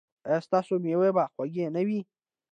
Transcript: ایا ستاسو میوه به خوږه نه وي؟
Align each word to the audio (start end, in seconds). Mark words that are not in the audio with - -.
ایا 0.27 0.39
ستاسو 0.47 0.73
میوه 0.83 1.09
به 1.15 1.23
خوږه 1.33 1.65
نه 1.75 1.81
وي؟ 1.87 1.99